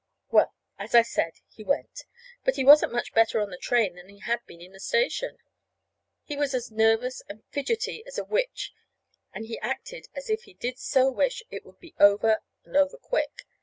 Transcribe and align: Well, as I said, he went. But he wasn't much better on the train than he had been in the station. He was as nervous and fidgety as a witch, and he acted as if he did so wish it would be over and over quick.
Well, 0.31 0.51
as 0.79 0.95
I 0.95 1.03
said, 1.03 1.33
he 1.47 1.63
went. 1.63 2.05
But 2.43 2.55
he 2.55 2.63
wasn't 2.65 2.91
much 2.91 3.13
better 3.13 3.39
on 3.39 3.51
the 3.51 3.57
train 3.59 3.93
than 3.97 4.09
he 4.09 4.17
had 4.21 4.43
been 4.47 4.59
in 4.59 4.71
the 4.71 4.79
station. 4.79 5.37
He 6.23 6.35
was 6.35 6.55
as 6.55 6.71
nervous 6.71 7.21
and 7.29 7.43
fidgety 7.51 8.03
as 8.07 8.17
a 8.17 8.25
witch, 8.25 8.73
and 9.31 9.45
he 9.45 9.59
acted 9.59 10.07
as 10.15 10.27
if 10.27 10.45
he 10.45 10.55
did 10.55 10.79
so 10.79 11.11
wish 11.11 11.43
it 11.51 11.63
would 11.67 11.79
be 11.79 11.93
over 11.99 12.41
and 12.65 12.75
over 12.75 12.97
quick. 12.97 13.45